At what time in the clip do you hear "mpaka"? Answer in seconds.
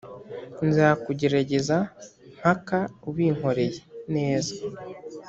2.35-2.79